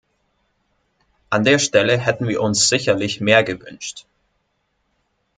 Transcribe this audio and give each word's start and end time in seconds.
An 1.29 1.43
der 1.43 1.59
Stelle 1.59 1.95
hätten 1.99 2.27
wir 2.27 2.41
uns 2.41 2.69
sicherlich 2.69 3.21
mehr 3.21 3.43
gewünscht. 3.43 4.07